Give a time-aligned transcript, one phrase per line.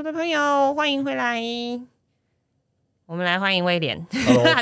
[0.00, 1.42] 鼠的朋友，欢迎回来。
[3.04, 4.06] 我们来欢迎威廉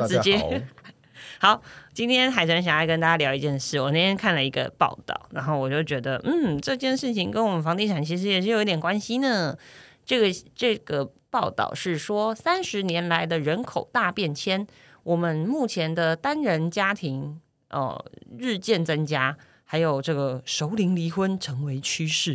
[0.08, 0.36] 直接
[1.38, 1.54] 好。
[1.54, 1.62] 好，
[1.94, 3.80] 今天海豚想要跟大家聊一件事。
[3.80, 9.56] 我那天看了一个报道，然后我就觉得，嗯，这件事情跟我们房地产其实也是有一点关系呢。
[10.04, 10.26] 这个
[10.56, 14.66] 这个报道是说，三十年来的人口大变迁，
[15.04, 18.04] 我们目前的单人家庭呃
[18.36, 22.32] 日渐增加，还有这个熟龄离婚成为趋势。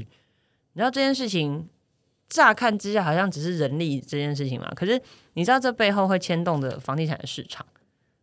[0.76, 1.68] 你知道这件事情，
[2.34, 5.00] 乍看之下好像只是人力这件事情嘛，可是
[5.34, 7.64] 你知道这背后会牵动的房地产的市场。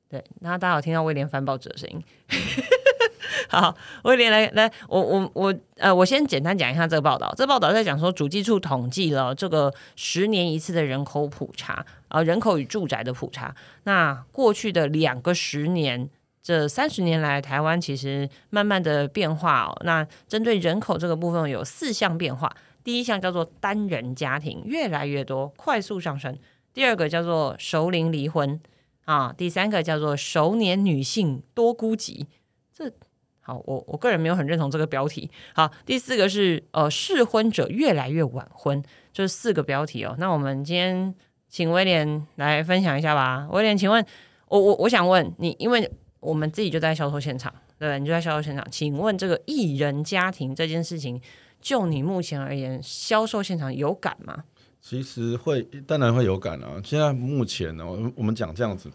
[0.09, 2.02] 对，那大家有听到威廉翻报纸的声音？
[3.48, 7.32] 好，威廉来来，我我我呃，我先简单讲一下这个报道。
[7.37, 13.54] 这报道在讲说，主计处统计了这个十年一次的人口普查，呃，人口与住宅的普查。
[13.84, 16.10] 那过去的两个十年，
[16.42, 19.80] 这三十年来，台湾其实慢慢的变化哦。
[19.84, 22.52] 那针对人口这个部分，有四项变化。
[22.82, 26.34] 第一项叫做单人家庭越来越多，快速上升；
[26.73, 28.60] 第二个叫做熟龄离婚。
[29.06, 32.26] 啊，第三个叫做熟年女性多孤寂，
[32.72, 32.92] 这
[33.40, 35.28] 好，我我个人没有很认同这个标题。
[35.52, 38.80] 好，第四个是呃适婚者越来越晚婚，
[39.12, 40.15] 这四个标题哦。
[40.18, 41.12] 那我们今天
[41.48, 43.48] 请威廉来分享一下吧。
[43.50, 44.04] 威廉，请问
[44.46, 51.20] 我我我想问你，因为我们自己就在销售现场，对，你就在销售现场，请问这个艺人家庭这件事情，
[51.60, 54.44] 就你目前而言，销售现场有感吗？
[54.80, 56.80] 其实会，当然会有感啊。
[56.82, 58.90] 现在目前呢，我我们讲这样子，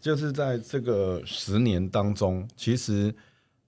[0.00, 3.14] 就是在这个十年当中，其实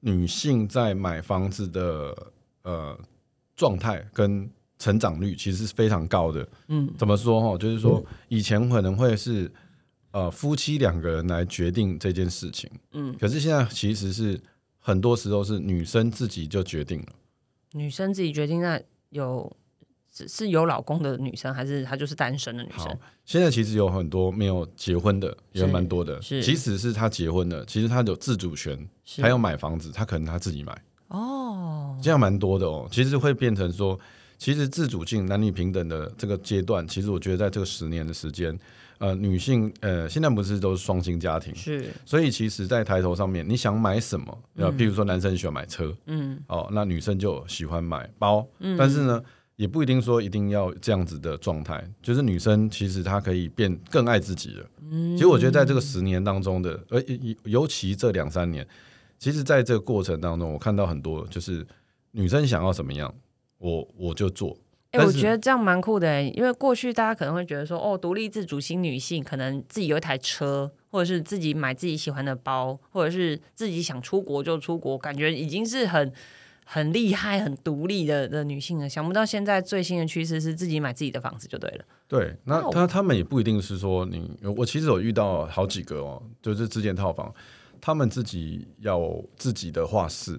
[0.00, 2.16] 女性在买房子的
[2.62, 2.98] 呃
[3.54, 6.48] 状态跟成长率其实是非常高的。
[6.68, 7.58] 嗯，怎么说哈？
[7.58, 9.50] 就是说以前可能会是
[10.12, 14.40] 呃夫妻两个人来决定这件事情，嗯，可是现在其实是
[14.78, 17.08] 很多时候是女生自己就决定了。
[17.72, 18.80] 女生自己决定，那
[19.10, 19.56] 有。
[20.26, 22.86] 是有老公的女生，还是她就是单身的女生？
[23.24, 26.20] 现在其实有很多没有结婚的，也蛮多的。
[26.20, 28.76] 是，即使是她结婚了，其实她有自主权，
[29.18, 30.76] 她要买房子，她可能她自己买。
[31.08, 32.88] 哦，这样蛮多的哦。
[32.90, 33.96] 其实会变成说，
[34.38, 38.58] 其实自主性、男女平等的这个阶段，其实我觉得在这个十年的时间，
[38.98, 44.38] 呃，女性呃，现在不是都是双薪家庭，是，所以其实，在抬头上面，你想买什么？
[44.56, 49.22] 呃，譬如说男生喜欢买车，嗯，哦，那女生就喜欢买包，嗯，但是呢。
[49.58, 54.64] 也不一定说一定要这样子的状态，就是女生其实她可以变更爱自己了。
[54.88, 57.02] 嗯，其实我觉得在这个十年当中的，呃，
[57.42, 58.64] 尤其这两三年，
[59.18, 61.66] 其实在这个过程当中，我看到很多就是
[62.12, 63.12] 女生想要什么样，
[63.58, 64.56] 我我就做。
[64.90, 76.12] 哎，我觉得这样蛮酷的，因为过去大家可能会觉得说，哦，独立自主型女性可能自己有一台车，或者是自己买自己喜欢的包，或者是自己想出国就出国，感觉已经是很。
[76.70, 81.84] 很厉害、很独立的的女性了，想不到现在最新的趋势是自己买自己的房子就对了。
[82.06, 87.34] 对，那他他们也不一定是说你，我其实有遇到好几个哦，就是自建套房，
[87.80, 89.00] 他们自己要
[89.38, 90.38] 自己的画室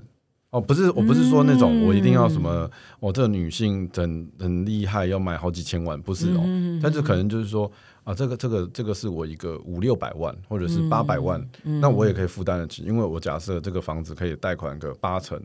[0.52, 7.72] 哦，不是，我不是说那种我一定要什么，我这个女性很很厉害，要买好几千万，不是哦，但是可能就是说。
[8.09, 15.40] 啊，这个这个这个是我一个五六百万或者是八百万，那我也可以负担得起，因为我假设这个房子可以贷款个八成，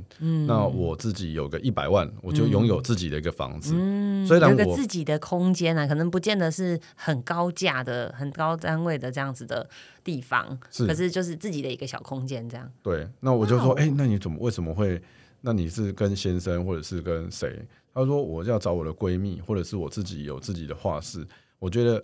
[0.47, 9.69] 那我自己有个一百万，我就拥有自己的一个房子，嗯虽然有个自己的空间呢，可能不见得是很高价的、很高单位的这样子的
[10.03, 12.67] 地方，可是就是自己的一个小空间这样。
[12.83, 14.99] 对，那我就说，哎，那你怎么为什么会？
[15.43, 17.63] 那你是跟先生或者是跟谁？
[17.93, 21.23] 他说我要找我的闺蜜，或者是我自己有自己的画室，
[21.59, 22.03] 我觉得。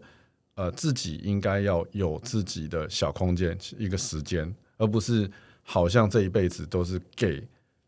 [0.61, 5.27] 呃，自己应该要有自己的小空间，一个时间，而不是
[5.63, 7.43] 好像这一辈子都是给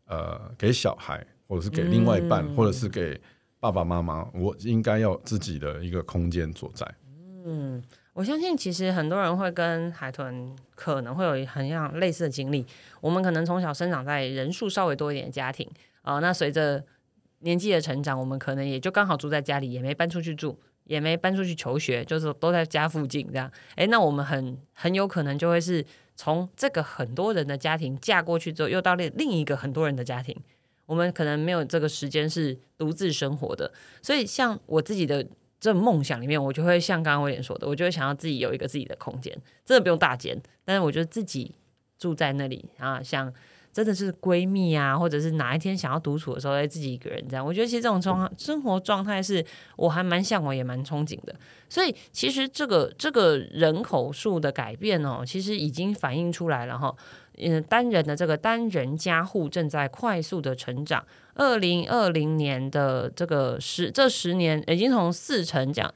[0.07, 3.21] 呃给小孩，或者是给另外一半，或者是给
[3.59, 4.27] 爸爸妈妈。
[4.33, 6.83] 我应该要自己的一个空间所在。
[7.45, 7.79] 嗯，
[8.13, 12.65] 我相信其实很多人会跟海豚可能会有很像类似的经历。
[13.01, 15.69] 我们可能从小生长在人数稍微多一点的家庭
[16.01, 16.83] 啊，那随着
[17.41, 20.57] 年纪的成长，我们可能也就刚好住在家里，也没搬出去住。
[20.85, 23.51] 也没搬出去求学，就是都在家附近这样。
[23.75, 25.85] 哎，那我们很很有可能就会是
[26.15, 30.35] 从这个很多人的家庭嫁过去之后，又到另另一个很多人的家庭。
[30.85, 33.71] 我们可能没有这个时间是独自生活的。
[34.01, 35.25] 所以，像我自己的
[35.57, 39.33] 这梦想里面，我就会像刚刚威廉说的，我就会想要自己有一个自己的空间，
[39.63, 41.55] 真的不用大间，但是我觉得自己
[41.97, 43.33] 住在那里啊，像
[43.73, 47.43] 真的是闺蜜啊，或者是哪一天想要独处的时候，再自己一个人这样。
[47.43, 49.43] 我觉得其实这种状生活状态是
[49.75, 51.35] 我还蛮向往，也蛮憧憬的。
[51.67, 56.95] 所以其实这个这个人口数的改变哦，其实已经反映出来了哈。
[57.39, 61.03] 嗯，单人的这个单人家户正在快速的成长。
[61.33, 65.91] 二零二零年的这个十这十年，已经从四成讲，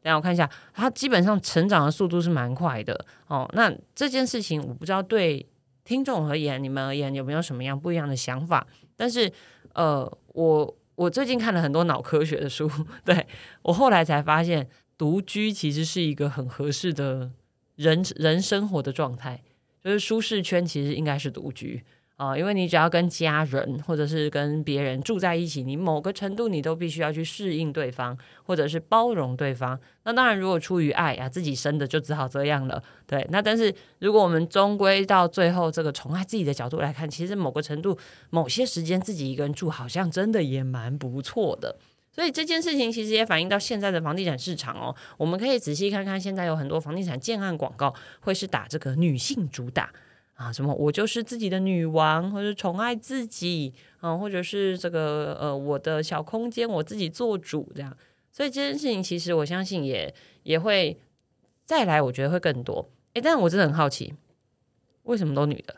[0.00, 3.50] 等下我看一下，它基本上成长的速度是蛮快的哦。
[3.52, 5.44] 那这件事情我不知道对
[5.86, 8.66] 听众而言，你们而言有没有什么样不一样的想法？
[8.96, 9.32] 但是
[9.72, 12.70] 呃，我我最近看了很多脑科学的书，
[13.04, 13.26] 对
[13.62, 14.68] 我后来才发现，
[14.98, 17.30] 独居其实是一个很合适的
[17.76, 19.40] 人人生活的状态。
[19.84, 21.84] 就是舒适圈其实应该是独居
[22.16, 29.78] 啊，因为你只要跟家人或者是跟别人住在一起，你某个程度你都必须要去适应对方，或者是包容对方。
[30.04, 32.82] 那当然，如果出于爱呀，自己生的就只好这样了。
[33.06, 37.98] 对，那但是如果我们终归到最后这个宠爱自己的角度来看，其实某个程度
[38.30, 41.76] 某些时间自己一个人住，好像真的也蛮不错的。
[42.10, 44.96] 所以这件事情其实也反映到现在的房地产市场哦。
[45.18, 49.92] 我们可以仔细看看，现在有很多房地产建案广告会是打这个女性主打
[50.36, 57.96] 啊，什么我就是自己的女王，或者宠爱自己啊，或者是这个呃我的小空间我自己做主这样。
[58.30, 60.98] 所以这件事情其实我相信也也会
[61.64, 62.88] 再来，我觉得会更多。
[63.14, 64.14] 哎，但我真的很好奇，
[65.02, 65.76] 为什么都女的？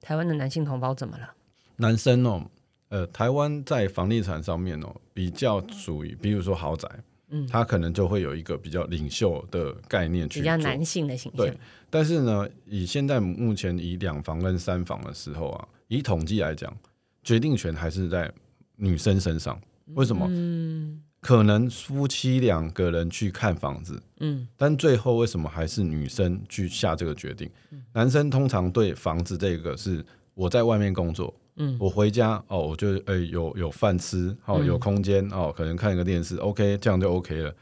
[0.00, 1.34] 台湾的男性同胞怎么了？
[1.76, 2.50] 男生哦。
[2.90, 6.88] 呃，台湾在房地产上面哦，比较属于，比如说豪宅，
[7.30, 11.46] 嗯，他可能就会有一个比较领袖的概念去比较男性的形象。
[11.46, 11.56] 对，
[11.88, 16.76] 但是呢，以现在目前以两房跟三房的时候啊，以统计来讲，
[17.22, 18.30] 决定权还是在
[18.76, 19.60] 女生身上。
[19.94, 20.26] 为什么？
[20.30, 27.50] 嗯，可能夫妻两个人去看房子，嗯，但最后为什么还是女生去下这个决定？
[27.92, 30.04] 男生通常对房子这个是
[30.34, 31.34] 我在外面工作。
[31.62, 37.54] 嗯，我回家哦，我就诶有有饭吃，哦有空间哦，可能看一个电视，OK，这样就 OK 了，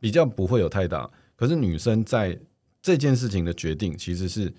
[0.00, 1.08] 比较不会有太大。
[1.36, 2.36] 可是女生在
[2.82, 4.52] 这件事情的决定，其实是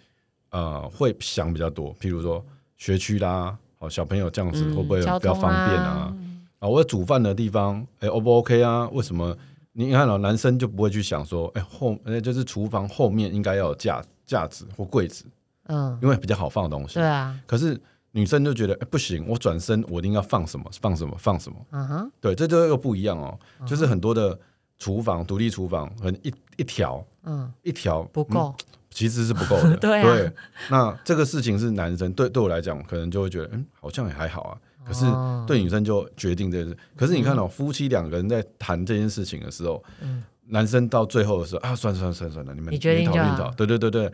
[0.52, 2.42] 呃会想比较多，譬如说
[2.78, 6.16] 学区啦，哦小朋友这样子会不会比较方便啊？
[6.60, 8.88] 啊，我煮饭的地方，哎 O 不 OK 啊？
[8.94, 9.38] 为什么？
[9.74, 15.26] 你看了男生就不会去想说，哎后哎就是厨房后面应该要有架架子或柜子，
[15.68, 16.94] 嗯，因为比较好放东西。
[16.96, 17.78] 对啊，可是。
[18.12, 23.38] 女生就觉得哎不行，我转身我一定要放什么放什么放什么，嗯哼，对，这就又不一样哦。
[23.68, 24.38] 就是很多的
[24.80, 28.56] 厨房独立厨房，很一一条，嗯，一条不够，
[28.90, 29.78] 其实是不够的。
[29.78, 30.32] 对，
[30.72, 34.58] 那这个事情是男生对对我来讲，可能就会觉得嗯，好像也还好啊。
[34.84, 35.06] 可是
[35.46, 36.76] 对女生就决定这件事。
[36.96, 44.12] 可是你看到夫妻两个人在谈这件事情的时候，嗯，男生到最后的时候啊，算算算算了，你们你决定就对对对对。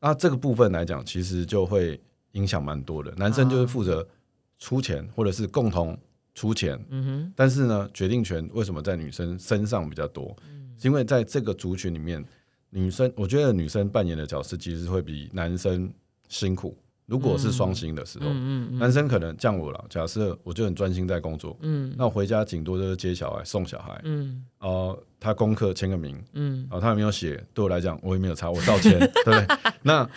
[0.00, 2.00] 那这个部分来讲，其实就会。
[2.32, 4.06] 影响蛮多的，男生就是负责
[4.58, 5.98] 出钱或者是共同
[6.34, 7.32] 出钱，嗯哼。
[7.34, 10.36] 但是呢，决定权为什么在女生身上比较多？
[10.48, 12.24] 嗯，是因为在这个族群里面，
[12.70, 15.92] 女生我觉得女生扮演的角色其实会比男生
[16.28, 16.76] 辛苦。
[17.06, 19.82] 如果是双薪的时候，嗯嗯，男生可能降我了。
[19.88, 29.46] 假设我就很专心在工作，嗯，那我回家顶多就是接小孩、送小孩，嗯，哦，他功课签个名，嗯，哦，他没有写，对我来讲我也没有差，我道歉， 对不对？
[29.82, 30.08] 那。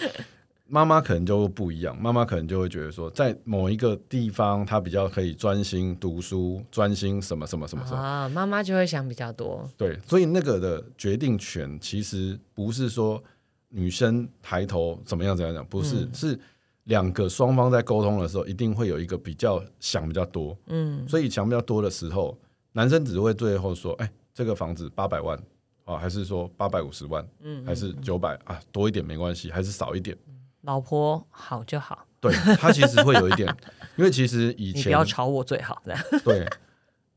[0.73, 9.69] 妈妈可能就不一样，妈妈可能就会觉得说，在某一个地方，她比较可以专心读书，专心什么什么什么什么啊，妈妈就会想比较多。
[9.75, 13.21] 对，所以那个的决定权其实不是说
[13.67, 16.39] 女生抬头怎么样怎样讲，不是，是
[16.85, 20.57] 两个双方在沟通的时候，一定会有一个比较想比较多。
[20.67, 22.37] 嗯，所以想比较多的时候，
[22.71, 25.37] 男生只会最后说，哎，这个房子八百万
[25.83, 30.17] 啊，还是说八百五十万，嗯，还是九百啊，多一点没关系，还是少一点。
[30.61, 33.47] 老婆好就好，对他其实会有一点，
[33.97, 35.81] 因为其实以前你不要吵我最好，
[36.23, 36.47] 对。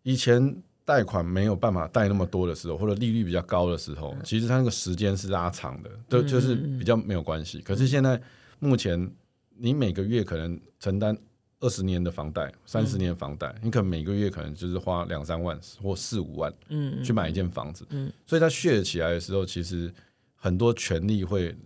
[0.02, 7.60] 以前贷款没有办法贷那么多的时候，或者利率比较高的时候，其实他那个时间是拉长的，就就是比较没有关系。
[7.60, 8.20] 可是现在
[8.58, 9.10] 目前，
[9.56, 11.16] 你每个月可能承担
[11.60, 19.92] 二十年的房贷、三十年房贷，你可能每个月可能就是花两三万或四五万，嗯，去买一间房子，嗯，所以他血起来的时候，其实
[20.34, 21.56] 很多权利会。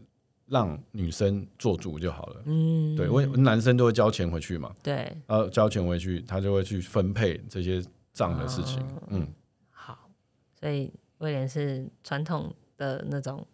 [0.49, 2.43] 让女生做主就好了。
[2.47, 4.75] 嗯，对，为男生都会交钱回去嘛。
[4.83, 8.83] 对，呃，交钱回去，他就会去分配这些账的事情。
[9.09, 9.27] 嗯，
[9.71, 10.11] 好，
[10.59, 13.47] 所以威廉是传统的那种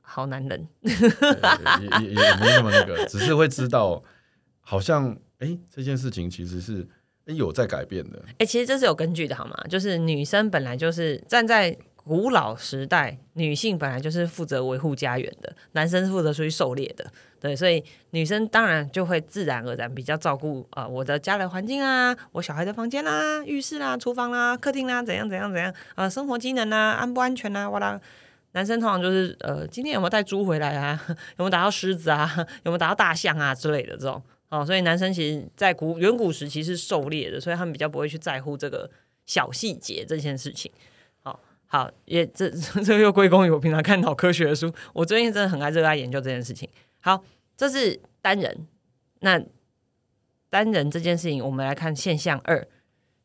[0.00, 0.92] 好男人，也
[2.00, 4.02] 也也没那么那个， 只是会知道，
[4.60, 6.86] 好像哎，这件事情其实是。
[7.26, 9.56] 有在改变的，哎，其实这是有根据的，好吗？
[9.70, 17.04] 就是女生本来就是站在古老时代，女性本来就是负责维护家园的，男生负责出去狩猎的。
[17.40, 28.00] 对，所以女生当然就会自然而然比较照顾啊、我的家的环境啊，我小孩的房间啦、浴室啦、厨房啦、客厅啦，怎样怎样怎样啊、生活机能啊，安不安全啊，哇啦。
[28.52, 31.00] 男生通常就是呃，今天有没有带猪回来啊？
[31.08, 32.30] 有没有打到狮子啊？
[32.64, 34.64] 有没有打到大象啊之类的这种哦？
[34.64, 38.90] 所以男生其实，在古远古时期是狩猎的，所以他们比较不会去在乎这个
[39.24, 40.70] 小细节这件事情。
[41.72, 46.68] 好，也这这又归功于我平常看脑科学的书，我最近真的很爱热爱研究这件事情。
[47.00, 47.24] 好，
[47.56, 48.66] 这是单人，
[49.20, 49.42] 那
[50.50, 52.68] 单人这件事情，我们来看现象二。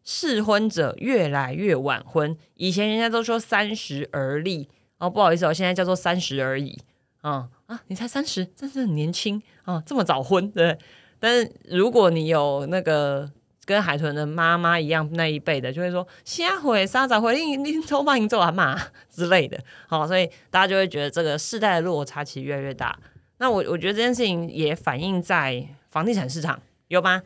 [0.02, 6.80] 适婚者越来越晚婚，以前人家都说三十而立，哦，不好意思哦，现在叫做三十而已。
[7.20, 10.78] 啊、啊，你才三十，真是很年轻啊，这么早婚，对？
[11.20, 13.30] 但是如果你有那个
[13.68, 19.62] 跟海豚的妈妈一样那一辈的，就会说下回三十回你你头把你做阿妈之类的。
[19.88, 22.98] 好、所以大家就会觉得这个世代的落差其实越来越大。
[23.40, 26.58] 那我我觉得这件事情也反映在房地产市场，
[26.88, 27.22] 有吗？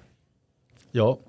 [0.94, 1.22] 有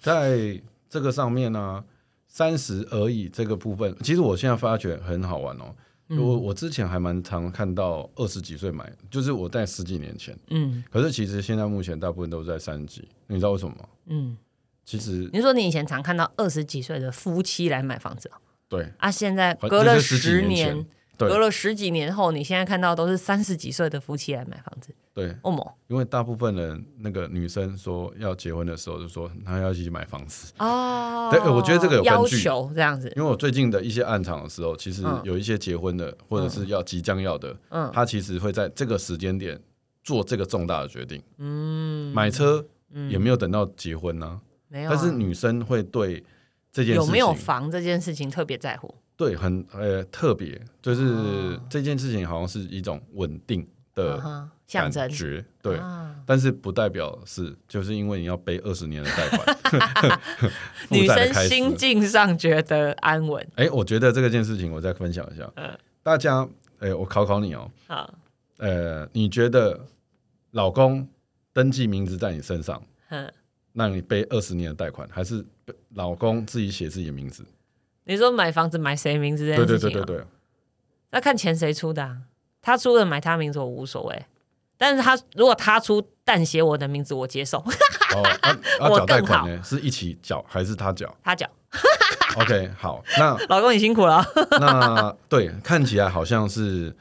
[0.00, 0.58] 在
[0.88, 1.84] 这个上面呢，
[2.26, 5.76] 三十而已这个部分，其实我现在发觉很好玩哦。
[6.08, 13.88] 嗯我我之前还蛮常看到二十几岁买，就是我在十几年前，嗯可是其实现在目前大部分都在三十几，你知道为什么吗？
[14.06, 14.38] 嗯，
[14.86, 18.38] 其实你说你以前常看到二十几岁的夫妻来买房子哦
[18.68, 20.86] 对啊，现在隔了十年
[21.18, 30.52] 隔了十几年后，你现在看到都是三十几岁的夫妻来买房子，对，哦么因为大部分人那个女生说要结婚的时候，就说她要一起买房子。
[30.58, 39.60] 哦对我觉得这个有根要据求这样子，因为我最近的一些暗场的时候，其实嗯有一些结婚的，或者是要即将要的，嗯他其实会在这个时间点
[40.04, 41.20] 做这个重大的决定。
[41.38, 42.64] 嗯，买车
[43.08, 44.40] 也没有等到结婚呢、
[44.76, 46.22] 没有啊、但是女生会对
[46.70, 55.78] 这件事情有没有房这件事情特别在乎，对很呃特别，就是哦这件事情好像是一种稳定嗯的象感征觉，对。
[55.78, 56.14] 啊。
[56.26, 60.20] 但是不代表是，就是因为你要背二十年的贷款，
[60.90, 65.50] 女生心境上觉得安稳，哎、我觉得这个件事情我再分享一下。
[65.56, 65.78] 嗯。
[66.02, 66.46] 大家，
[66.80, 68.12] 哎、我考考你哦、好，
[68.58, 69.86] 呃，你觉得
[70.50, 71.08] 老公
[71.52, 73.32] 登记名字在你身上，嗯，
[73.76, 75.44] 让你背二十年的贷款，还是
[75.94, 77.44] 老公自己写自己的名字？
[78.04, 80.26] 你说买房子买谁名字这对件事情、对对对，对，
[81.10, 82.18] 那看钱谁出的、啊，
[82.62, 84.24] 他出的买他名字我无所谓，
[84.78, 89.62] 但是他如果他出但写我的名字，我接受，哦，啊 啊，我缴贷更款呢？
[89.62, 91.14] 是一起缴还是他缴？
[91.22, 91.48] 他缴
[92.38, 94.24] ，？OK，好，那 老公你辛苦了，
[94.58, 96.94] 那对，看起来好像是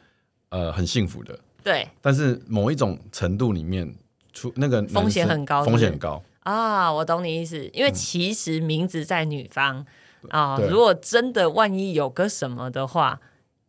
[0.50, 1.88] 呃很幸福的，对。
[2.01, 3.96] 但是某一种程度里面，
[4.34, 6.22] 出那个风险很高是是风险很高。
[6.46, 9.86] 啊，我懂你意思，因为其实名字在女方
[10.30, 13.20] 啊，如果真的万一有个什么的话，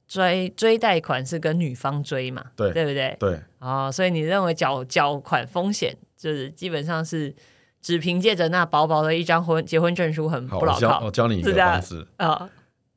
[0.06, 3.16] 追追贷款是跟女方追嘛，对对不对？
[3.18, 7.34] 对，啊，所以你认为缴缴款风险就是基本上是
[7.80, 12.48] 只凭借着那薄薄的一张婚结婚证书很，不牢靠我教你一个方式，啊、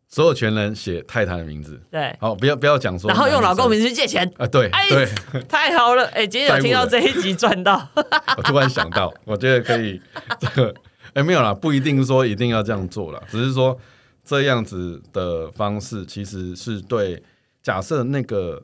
[0.10, 1.80] 所有权人写太太的名字。
[1.92, 5.08] 对，好，不要不要讲说，然后用老公名名字去借钱，啊，对哎对，
[5.44, 6.06] 太好了！
[6.08, 7.88] 哎，今天有 听到这一集赚到，
[8.36, 10.02] 我突然想到，我觉得可以，
[10.40, 10.74] 这个
[11.14, 13.78] 哎没有啦，不一定说一定要这样做啦，只是说
[14.26, 17.22] 这样子的方式其实是对
[17.62, 18.64] 假设那个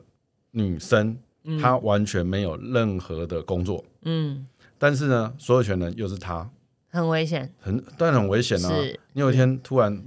[0.50, 1.16] 女生
[1.62, 4.44] 她完全没有任何的工作，嗯，
[4.78, 6.50] 但是呢，所有权人又是她，
[6.90, 8.72] 很危险，很当然很危险啊！
[9.12, 10.02] 你有一天突然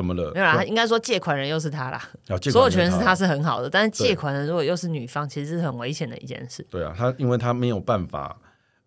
[0.00, 0.32] 怎么了？
[0.32, 2.02] 没有啦，应该说借款人又是他啦，
[2.50, 6.66] 所有权是他是很好的，但是借款人如果又是女方，其实是很危险的一件事。
[6.70, 8.34] 对啊，他因为他没有办法，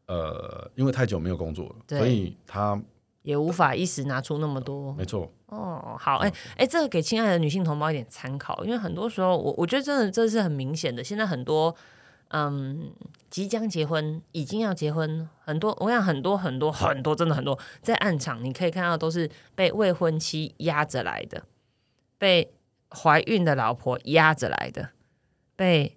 [0.08, 2.82] 呃，因为太久没有工作了，所以他
[3.22, 11.03] 也无法一时拿出那么多没错，哦，好，哎、哎、这个给亲爱的女性同胞一点参考，因为很多时候，我我觉得真的这是很明显的。
[11.03, 11.75] 现在很多
[12.36, 12.92] 嗯，
[13.30, 21.44] 即将结婚、已经要结婚，很多我想很多很多很多，真的很多，在暗场你可以看到都是被未婚妻压着来的，
[22.18, 22.52] 被
[22.90, 24.90] 怀孕的老婆压着来的，
[25.56, 25.96] 被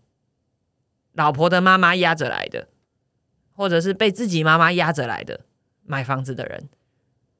[1.15, 2.69] 老婆的妈妈压着来的，
[3.55, 5.41] 或者是被自己妈妈压着来的
[5.87, 6.69] 买房子的人。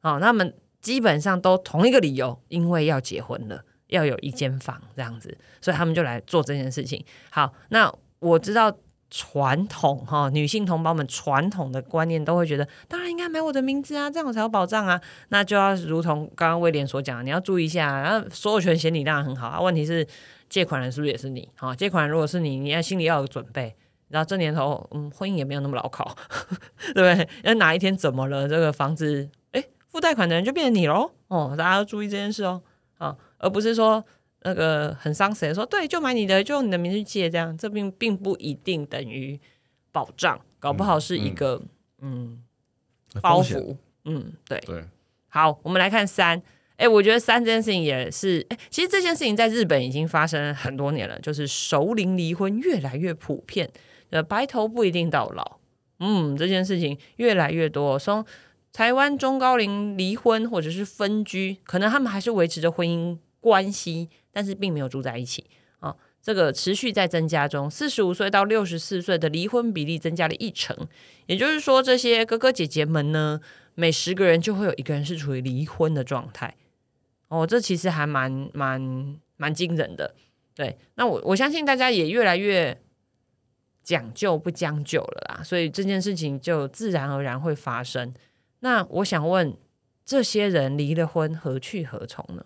[0.01, 7.05] 哦，他们基本上都同一个理由，因为要结婚了，要有一间房这样子，所以他们就来做这件事情。
[7.29, 8.75] 好，那我知道
[9.11, 15.01] 传统哈、女性同胞们传统的观念都会觉得，当然应该买我的名字啊，这样我才有保障啊。
[15.29, 20.07] 那就要如同刚刚威廉所讲，你要注意一下，然后所有权写你当然很好啊，问题是
[20.49, 21.49] 借款人是不是也是你？
[21.57, 23.75] 好、借款人如果是你，你要心里要有准备。
[24.09, 26.17] 然后这年头，嗯，婚姻也没有那么牢靠，
[26.95, 27.29] 对不对？
[27.43, 31.11] 那哪一天怎么了，这个房子，哎，付贷款的人就变成你喽。
[31.27, 32.63] 哦，大家要注意这件事哦，
[32.99, 34.05] 啊，而不是说，
[34.47, 39.39] 那个很伤谁说对，就买你的，就用你的名字去借，这样这并并不一定等于
[39.91, 41.61] 保障，搞不好是一个
[42.01, 42.41] 嗯
[43.21, 43.77] 包袱。
[44.05, 44.61] 嗯，对。
[44.61, 44.85] 对，
[45.29, 46.41] 好，我们来看三。
[46.77, 53.69] 哎，我觉得三这件事情也是，哎，其实这件事情在日本已经发生很多年了，就是熟龄离婚越来越普遍，
[54.11, 55.59] 呃，白头不一定到老。
[55.99, 58.25] 嗯，这件事情越来越多，从
[58.75, 65.47] 台湾中高龄离婚或者是分居，可能他们还是维持着婚姻关系，但是并没有住在一起
[65.79, 65.97] 啊。
[66.21, 70.77] 这个持续在增加中，四十五岁到六十四岁的离婚比例增加了一成，
[71.25, 73.41] 也就是说，这些哥哥姐姐们呢，
[73.75, 76.55] 每十个人就会有一个人是处于离婚的状态。
[77.29, 80.15] 哦，这其实还蛮蛮蛮惊人的。
[80.55, 82.77] 对，那我我相信大家也越来越
[83.85, 88.13] 讲究不将就了啦，所以这件事情就自然而然会发生。
[88.61, 89.57] 那我想问，
[90.05, 92.45] 这些人离了婚，何去何从呢？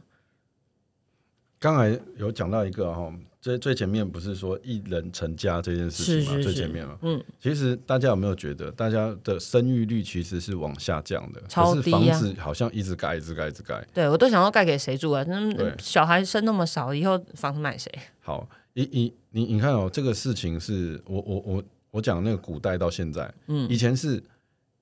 [1.60, 6.98] 刚才有讲到一个哈，最最前面不是说一人成家这件事情嘛，最前面嘛。
[7.02, 13.86] 嗯，其实大家有没有觉得，大家的生育率其实是往下降的，超低啊房子好像一直盖，一直盖，一直盖。
[13.92, 15.22] 对我都想要盖给谁住啊？
[15.28, 17.92] 那小孩生那么少，以后房子买谁？
[18.20, 24.22] 好，你你你你看哦，这个事情是我我我我讲那个古代到现在，嗯以前是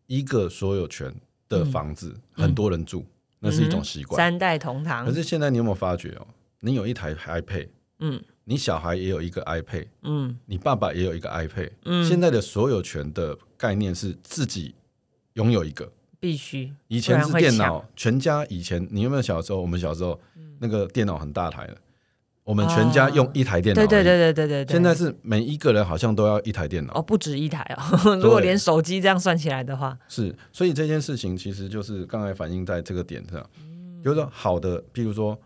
[0.07, 1.13] 一个所有权
[1.49, 3.05] 的房子，很多人住，
[3.41, 4.17] 那是一种习惯。
[4.17, 5.13] 三代同堂可。
[5.13, 6.27] 是现在你有没有发觉哦？
[6.61, 7.69] 你有一台 iPad，
[8.01, 8.23] 嗯。
[8.45, 10.35] 你小孩也有一个 iPad，嗯。
[10.47, 14.75] 你爸爸也有一个 iPad，、嗯，现在的所有权的概念是自己
[15.35, 15.93] 拥有一个。
[16.19, 19.61] 必须以前是电脑，全家以前你有没有小时候？
[19.61, 20.19] 我们小时候、
[20.59, 21.77] 那个电脑很大台的，
[22.43, 24.03] 我们全家用一台电脑、对对。
[24.03, 24.73] 对对对对对。
[24.73, 28.17] 现在是每一个人好像都要一台电脑，哦，不止一台哦。
[28.17, 33.49] 如果连手机这样算起来的话，是，所以这件事情其实就是刚才反映在这个点上，
[34.03, 35.39] 就是说好的，譬如说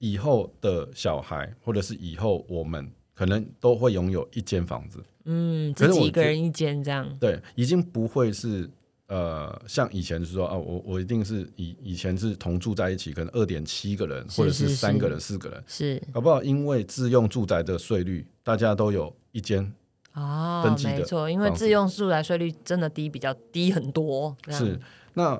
[0.00, 7.06] 以后的小孩，或者是以后我们可能都会拥有一间房子，嗯，自己一个人一间这样。
[7.20, 8.68] 对，已经不会是
[9.08, 16.02] 呃像以前是说啊，我我一定是以以前是同住在一起，可能二点七个人，或者是是三个人、四个人，是。
[16.12, 19.70] 搞不好因为自用住宅的税率，大家都有一间，
[20.14, 24.34] 哦登，记的没错，因为自用住宅税率真的低，比较低很多。
[24.48, 24.80] 是。
[25.12, 25.38] 那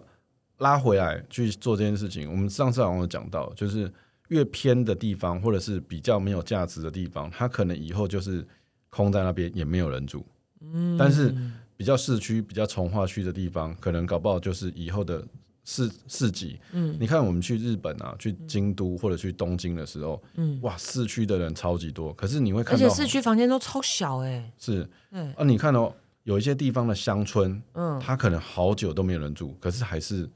[0.58, 3.90] 拉回来去做这件事情，我们上次好像有讲到，就是
[4.30, 8.44] 越偏的地方，或者是比较没有价值的地方，它可能以后就是
[8.88, 10.26] 空在那边，也没有人住。
[10.60, 11.34] 嗯，但是
[11.76, 15.24] 比较市区、比较从化区的地方，可能搞不好就是以后的
[15.64, 16.58] 市市集。
[16.72, 24.52] 嗯，你看我们去日本啊，去京都或者去东京的时候，嗯，哇，市区的人超级多，可是你会而看到且市区房间都超小哎。
[24.58, 25.92] 是嗯，啊，你看哦，
[26.24, 30.28] 有一些地方的乡村，嗯它可能好久都没有人住，可是还是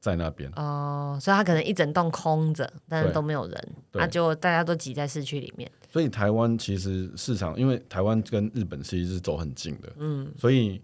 [0.00, 0.50] 在那边。
[0.56, 5.70] 哦，所以它可能一整栋空着，但是都没有人，对那就大家都挤在市区里面。
[5.90, 10.80] 所以台湾其实市场，因为台湾跟日本其实是走很近的，嗯，所以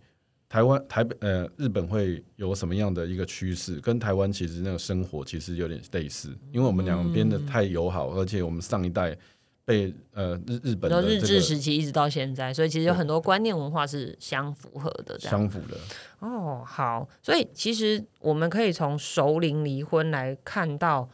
[0.48, 9.16] 台湾台北呃日本会有什么样的一个趋势，跟台湾其实那个生活其实有点类似，因为我们两边的太友好，而且我们上一代
[9.64, 15.18] 被呃日日本然后日治时期一直到现在，所以其实有很多观念文化是相符合的。
[15.18, 15.78] 相符的，
[16.20, 21.08] 哦，好，所以其实我们可以从熟龄离婚来看到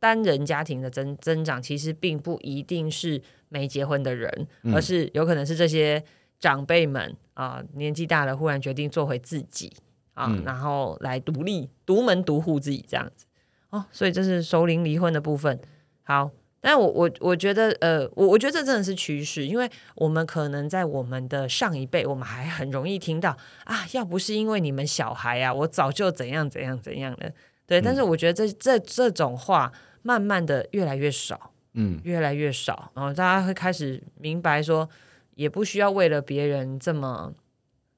[0.00, 6.02] 单人家庭的增增长，其实并不一定是没结婚的人，嗯而是有可能是这些
[6.40, 9.70] 长辈们啊、年纪大了，忽然决定做回自己
[10.14, 13.26] 啊，嗯然后来独立、独门独户自己这样子。
[13.70, 15.58] 哦，所以这是熟龄离婚的部分。
[16.02, 16.30] 好，
[16.62, 27.30] 但我我我觉得，呃，我我觉得这真的是趋势，因为我们可能在我们的上一辈，我们还很容易听到啊，要不是因为你们小孩啊，我早就怎样怎样怎样了。
[27.66, 29.72] 对，但是我觉得这这这种话，
[30.02, 34.88] 慢慢的越来越少，嗯，越来越少，然后大家会开始明白说，
[35.34, 37.32] 也不需要为了别人这么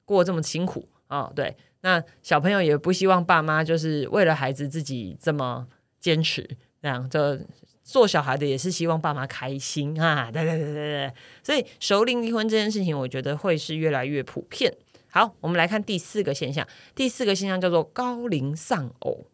[0.05, 1.31] 过这么辛苦哦。
[1.35, 5.67] 对，那小朋友也不希望爸妈就是为了孩子自己这么
[5.99, 6.47] 坚持，
[6.81, 7.37] 这样就
[7.85, 10.31] 做小孩的也是希望爸妈开心啊。
[10.31, 14.75] 对 对对对对，所以熟龄离婚这件事情，我觉得会是越来越普遍。
[15.09, 16.67] 好，我们来看第四个现象。
[16.93, 19.27] 第四个现象叫做高龄丧偶，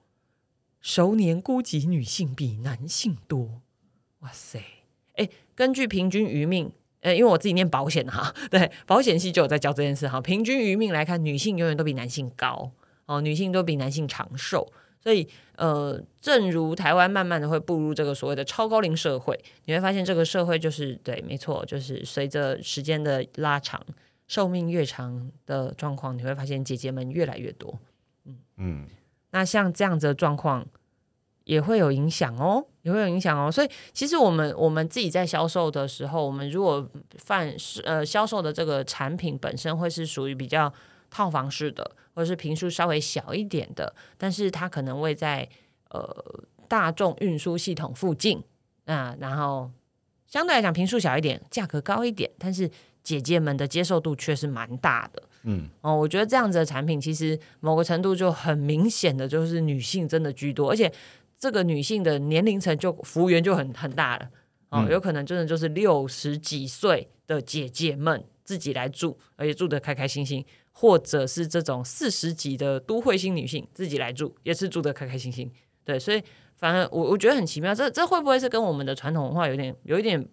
[0.82, 3.62] 熟年孤寂女性比男性多。
[4.20, 4.60] 哇塞！
[5.16, 10.22] 哎，根据平均余命，呃，因为我自己念保险哈，对，保险系就有在教这件事哈。
[10.22, 12.72] 平均余命来看，女性永远都比男性高
[13.08, 14.72] 哦，女性都比男性长寿。
[15.04, 23.84] 所以，呃，正如台湾慢慢的会步入这个所谓的超高龄社会，你会发现这个社会就是对，没错，就是随着时间的拉长，
[24.28, 27.80] 寿命越长的状况，你会发现姐姐们越来越多。
[28.26, 28.88] 嗯嗯，
[29.32, 30.66] 那像这样子的状况，
[31.46, 33.52] 也会有影响哦，也会有影响哦。
[33.52, 36.88] 所以其实我们我们自己在销售的时候，我们如果
[37.18, 37.52] 贩
[37.84, 40.72] 呃销售的这个产品本身会是属于比较
[41.12, 45.48] 套房式的，或者是平数稍微小一点的，但是它可能会在
[45.90, 48.42] 呃大众运输系统附近
[48.86, 49.70] 啊，然后
[50.26, 52.68] 相对来讲平数小一点，价格高一点，但是
[53.04, 55.22] 姐姐们的接受度却是蛮大的。
[55.44, 60.92] 嗯，哦，我觉得这样子的产品其实某个程度就很明显的就是女性真的居多，而且
[61.38, 64.30] 这个女性的年龄层就服务员就很很大了。
[64.70, 75.52] 哦，有可能真的就是六十几岁的姐姐们自己来住，而且住的开开心心，或者是这种四十几的都会新女性自己来住，也是住的开开心心。
[75.84, 76.24] 对，所以
[76.56, 80.28] 反正我我觉得很奇妙，这这会不会是跟我们的传统文化有点有一点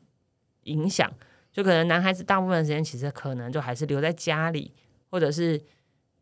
[0.64, 1.12] 影响？
[1.52, 4.72] 就可能男孩子大部分时间其实可能就还是留在家里。
[5.10, 5.58] 或者是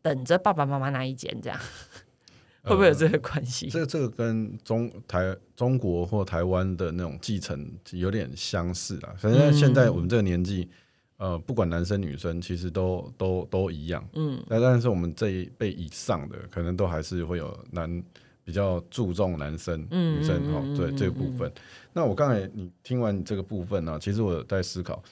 [0.01, 1.59] 等着爸爸妈妈那一间这样，
[2.63, 3.67] 会不会有这个关系？
[3.67, 9.13] 这这个跟中台中国或台湾的那种继承有点相似啊。
[9.17, 10.69] 反正现在我们这个年纪，
[11.17, 14.07] 呃，不管男生女生，其实都都都一样。
[14.13, 18.03] 嗯，但但是我们这一辈以上的，可能都还是会有男
[18.43, 21.51] 比较注重男生女生哈，对这个部分。
[21.91, 25.03] 那我刚才你听完你这个部分呢，其实我在思考。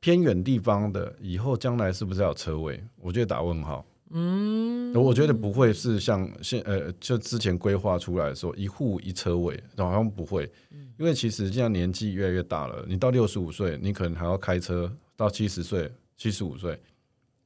[0.00, 2.78] 偏远地方的以后将来是不是要有车位？
[3.00, 3.82] 我觉得打问号。
[4.10, 10.50] 嗯，我觉得不会是像现呃，就之前规划出来说一户一车位，好像不会。
[10.98, 16.80] 因为其实现在年纪越来越大了，你到六十五岁，你可能还要开车；到七十岁、七十五岁，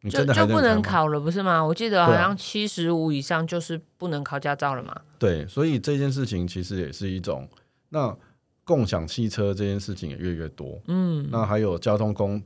[0.03, 1.65] 你真的就不能考了，不是吗？
[1.65, 5.01] 我记得好像七十五以上就是不能考驾照了嘛。
[5.19, 7.49] 对，所以这件事情其实也是一种
[7.89, 8.17] 那。
[8.65, 12.39] 共享汽车这件事情也越来越多，嗯，那还有交通工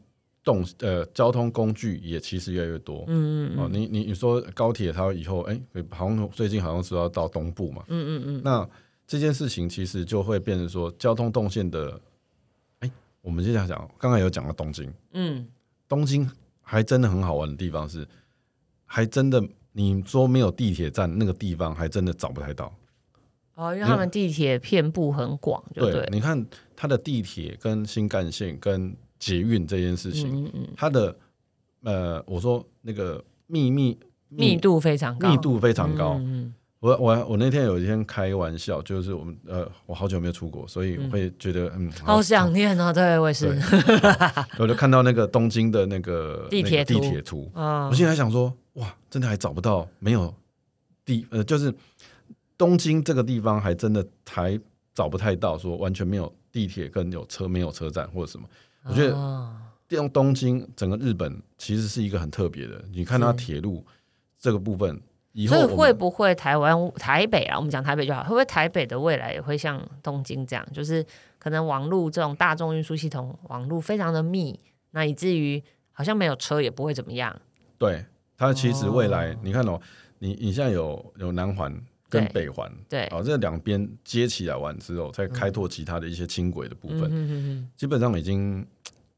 [0.44, 8.68] 动呃交通工具也其实越来越多，嗯嗯哦，你你你说高铁它以后哎，好像最近好像是要到东部嘛，嗯嗯嗯，那
[9.07, 12.00] 这件事情其实就会变成说交通动线的，
[12.81, 15.46] 哎，我们接下来讲，刚刚有讲到东京，嗯，
[15.88, 16.28] 东京
[16.61, 18.07] 还真的很好玩的地方是，
[18.85, 22.72] 还真的你说没有地铁站那个地方还真的找不太到。
[23.55, 31.14] 哦，因为他们地铁遍布很广，对，你看它的地铁跟新干线跟捷运这件事情，它的
[31.85, 33.96] 呃，我说那个密密
[34.28, 36.20] 密度非常高，密度非常高。
[36.80, 43.46] 我我我那天有一天开玩笑，就是我们呃，我好久没有出国，所以会觉得嗯，好想念哦，对，我也是。
[44.58, 50.35] 我就看到那个东京的那个地铁地铁图，我现在想说，哇，真的还找不到没有
[51.04, 51.72] 地呃，就是。
[52.58, 54.56] 东京这个地方还真的还
[54.94, 58.46] 找不太到，说完全没有地铁跟有车没有车站或者什么。
[58.85, 59.53] 我觉得
[59.88, 62.83] 用东京整个日本其实是一个很特别的。
[62.92, 63.85] 你看它铁路
[64.40, 65.01] 这个部分，
[65.33, 67.57] 以后会不会台湾台北啊？
[67.57, 71.05] 我们讲台北就好，会不会台北的未来也会像东京这样，就是
[71.38, 74.59] 可能网路这种大众运输系统网路非常的密，
[74.92, 77.35] 那以至于好像没有车也不会怎么样。
[77.79, 78.05] 对
[78.37, 79.81] 它其实未来你看哦，
[80.18, 81.73] 你你现在有有南环。
[82.12, 88.66] 跟北环对，好，这两边接起来完之后，再开拓其他的一些轻轨的部分，基本上已经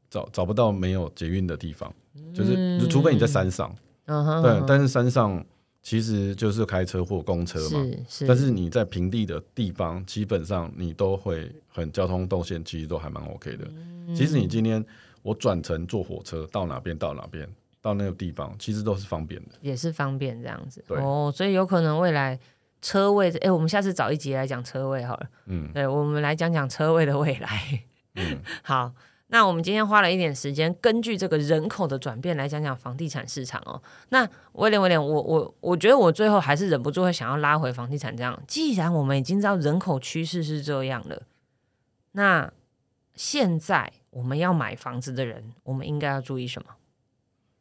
[0.09, 1.93] 找找不到没有捷运的地方，
[2.33, 3.75] 就是除非你在山上，
[4.07, 5.45] 对，但是山上
[5.83, 13.67] 其实就是开车或公车嘛，是是，但是你在平地的地方，基本上你都会很交通动线其实都还蛮 OK 的。
[14.15, 14.85] 其实你今天
[15.23, 17.49] 我转乘坐火车到哪边到哪边
[17.83, 20.85] 到那个地方，其实都是方便的，也是方便这样子。
[20.91, 22.39] 哦，所以有可能未来。
[22.85, 25.27] 车位，哎，我们下次找一集来讲车位好了。
[25.47, 27.83] 嗯，对，我们来讲讲车位的未来。
[28.17, 28.93] 嗯， 好，
[29.29, 33.81] 那我们今天花了一点时间，根据这个人口的转变来讲讲房地产市场哦。
[34.11, 38.39] 那威廉，威廉，我我我觉得我最后还是忍不住会想要拉回房地产这样。
[38.47, 41.23] 既然我们已经知道人口趋势是这样了，
[42.13, 42.53] 那
[43.15, 46.69] 现在我们要买房子的人，我们应该要注意什么？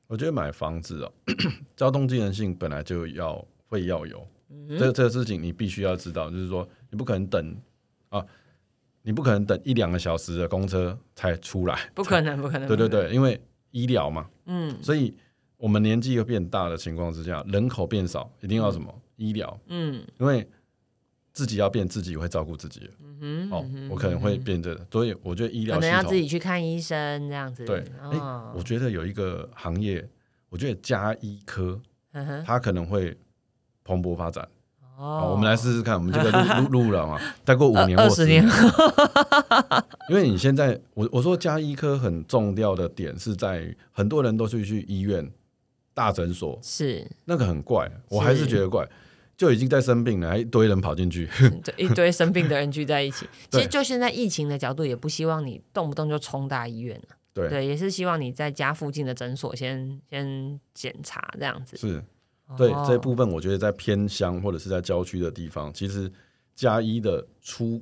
[0.07, 1.13] 我觉得买房子哦，
[1.77, 4.27] 交通机能性本来就要会要有。
[4.77, 7.55] 这这个事情你必须要知道，就是说你不可能等
[8.09, 8.25] 啊，
[9.01, 12.67] 你不可能等一两个小时的公车才出来，不可能，不可能。
[12.69, 13.39] 对对对，因为
[13.71, 15.13] 医疗嘛，嗯，所以
[15.57, 20.47] 我们年纪又变大的情况之下，人口变少，一定要什么医疗，嗯，因为
[21.33, 22.89] 自己要变，自己会照顾自己，
[23.19, 27.65] 嗯哼，哦，我可能会变这，所以我觉得医疗可能要自己去看医生这样子。
[27.65, 28.17] 对，哎，
[28.55, 30.07] 我觉得有一个行业，
[30.49, 31.81] 我觉得加医科，
[32.45, 33.17] 他可能会。
[33.83, 34.47] 蓬勃发展，
[34.97, 37.19] 哦，我们来试试看，我们这个录录录了嘛？
[37.43, 38.43] 再过五年或十年，
[40.09, 45.29] 因为你现在，我我说加医科很重要的点是在于，很多人都是去医院、
[45.93, 48.87] 大诊所，是那个很怪，我还是觉得怪，
[49.35, 51.27] 就已经在生病了，还一堆人跑进去。
[51.63, 53.27] 对，一堆生病的人聚在一起。
[53.49, 57.15] 其对实就现在疫情的角度，也不希望你动不动就冲大医院了。
[57.33, 61.75] 对，对，也是希望你在家附近的诊所先先检查这样子。
[61.75, 62.03] 是
[62.57, 66.11] 对哦这部分，我觉得在偏乡或者是在郊区的地方，其实
[66.55, 67.81] 加一的出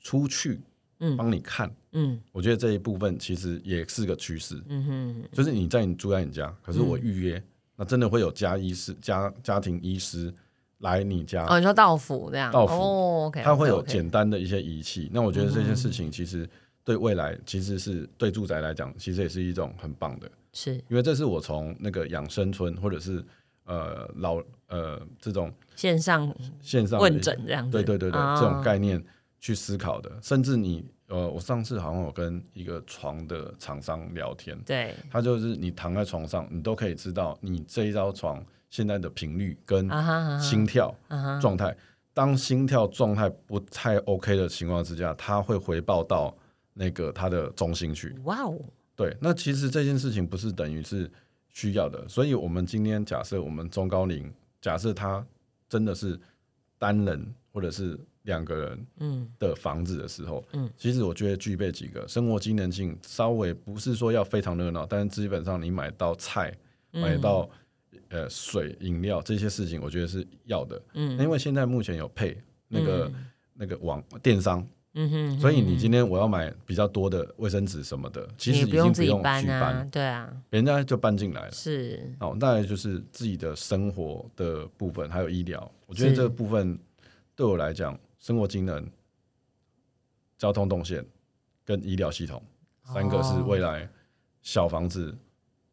[0.00, 0.60] 出去
[1.00, 1.16] 嗯。
[1.16, 2.20] 帮你看，嗯。
[2.32, 4.62] 我觉得这一部分其实也是个趋势。
[4.68, 7.00] 嗯哼，就是你在你住在你家，可是我嗯。
[7.02, 7.42] 预约，
[7.76, 10.32] 那真的会有家医师、家家庭医师
[10.78, 15.10] 来你家，哦，你说到府这样，到府哦，OK，他会有简单的一些仪器。
[15.12, 16.48] 那我觉得这件嗯事情其实
[16.84, 20.74] 对未来其实是对住宅来讲，其实也是一种很棒的，是。
[20.88, 23.22] 因为这是我从那个养生村或者是
[23.66, 29.04] 呃老呃这种线上线上问诊这样子，对对对对，啊这种概念
[29.38, 39.88] 去思考的，甚至你呃，我上次好像有跟一个床的厂商聊天，对，他就是你躺在床上，你都可以知道你这一张床现在的频率跟
[40.40, 41.76] 心跳啊哈，状态。
[42.12, 46.34] 当心跳状态不太 OK 的情况之下，它会回报到
[46.72, 48.16] 那个它的中心去。
[48.24, 48.58] 哇哦，
[48.96, 51.10] 对，那其实这件事情不是等于是
[51.56, 55.26] 需要的，所以我们今天假设我们中高龄，假设他
[55.70, 56.20] 真的是
[56.78, 59.26] 单人或者是两个人嗯。
[59.38, 62.06] 的房子的时候，嗯，其实我觉得具备几个。
[62.06, 66.54] 生活机能性，稍微不是说要非常热闹，但是基本上你买到菜，
[66.92, 67.00] 嗯。
[67.00, 67.48] 买到
[68.10, 70.82] 呃水、饮料这些事情，我觉得是要的。
[70.92, 71.18] 嗯。
[71.18, 72.36] 因为现在目前有配
[72.68, 73.10] 那个、
[73.54, 74.62] 那个网电商，
[74.98, 81.52] 嗯哼，所以你今天我要买比较多的卫生纸什么的，其实已经不用自己搬对啊，人家就搬进来了。
[81.52, 82.10] 是。
[82.18, 86.78] 哦，再来就是自己的生活的部分，还有医疗，我觉得这个部分
[87.34, 88.88] 对我来讲，生活机能、
[90.38, 91.04] 交通动线
[91.62, 92.42] 跟医疗系统
[92.82, 93.86] 三个是哦未来
[94.40, 95.14] 小房子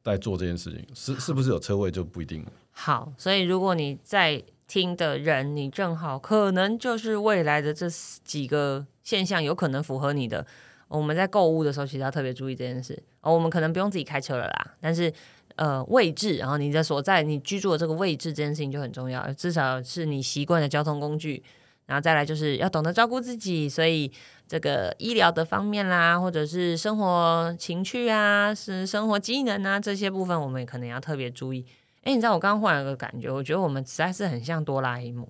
[0.03, 2.51] 在做这件事情，是是不是有车位就不一定了。
[2.71, 7.87] 好，所以如果你在听的人，你正好可能就是未来的这
[8.25, 10.45] 几个现象有可能符合你的，
[10.87, 12.97] 我们在购物的时候其实要特别注意这件事。
[13.21, 15.13] 哦，我们可能不用自己开车了啦，但是
[15.55, 21.43] 呃位置，然后你的所在、你居住的这个位置这件事情就很重要，至少是你习惯的交通工具。
[21.85, 24.09] 然后再来就是要懂得照顾自己，所以
[24.47, 31.65] 这个医疗的方面啦，或者是生活情趣啊，是生活机能啊这些部分，我们也可能要特别注意。
[32.03, 35.27] 哎，你知道我刚刚忽然有个感觉，我觉得我们实在是很像哆啦 A 梦，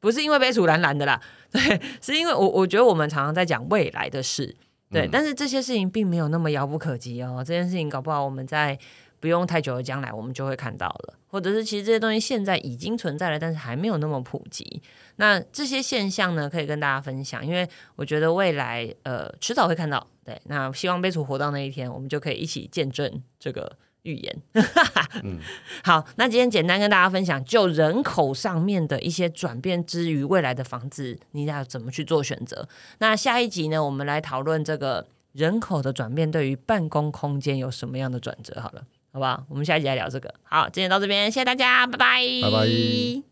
[0.00, 1.20] 不是因为杯楚蓝蓝的啦，
[1.52, 4.56] 对，是因为我我觉得我们常常在讲未来的事，
[4.90, 7.44] 对，嗯但是这些事情并没有那么遥不可及哦。
[7.46, 8.78] 这件事情搞不好我们在
[9.20, 14.82] 不用太久的将来，我们就会看到了，或者是其实这些东西现在已经存在了，但是还没有那么普及。
[15.16, 20.06] 那这些现象呢，可以跟大家分享，因为我觉得未来呃迟早会看到。
[20.24, 24.36] 对，那希望杯楚活到那一天，我们就可以一起见证这个预言。
[25.22, 25.38] 嗯，
[25.84, 32.68] 好，那今天简单跟大家分享，就人口上面的一些转变之余，未来的房子你要怎么去做选择？
[32.98, 38.60] 那下一集呢，我们来讨论这个人口的转变对于办公空间有什么样的转折？
[38.60, 38.82] 好了，
[39.12, 39.44] 好不好？
[39.48, 40.34] 我们下一集来聊这个。
[40.42, 43.29] 好，今天到这边，谢谢大家，拜拜，拜拜。